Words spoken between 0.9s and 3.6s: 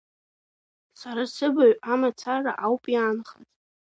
Сара сыбаҩ амацара ауп иаанхаз…